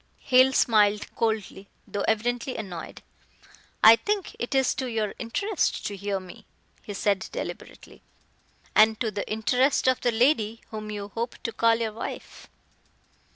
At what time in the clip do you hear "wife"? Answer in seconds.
11.93-12.49